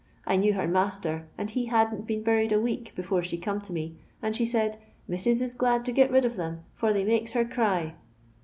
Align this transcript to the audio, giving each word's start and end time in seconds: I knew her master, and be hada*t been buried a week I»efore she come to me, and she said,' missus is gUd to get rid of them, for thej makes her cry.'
I 0.25 0.35
knew 0.35 0.55
her 0.55 0.67
master, 0.67 1.27
and 1.37 1.47
be 1.53 1.67
hada*t 1.67 2.01
been 2.07 2.23
buried 2.23 2.51
a 2.51 2.59
week 2.59 2.91
I»efore 2.97 3.21
she 3.23 3.37
come 3.37 3.61
to 3.61 3.71
me, 3.71 3.97
and 4.19 4.35
she 4.35 4.45
said,' 4.47 4.77
missus 5.07 5.43
is 5.43 5.53
gUd 5.53 5.85
to 5.85 5.91
get 5.91 6.09
rid 6.09 6.25
of 6.25 6.37
them, 6.37 6.61
for 6.73 6.91
thej 6.91 7.05
makes 7.05 7.33
her 7.33 7.45
cry.' 7.45 7.93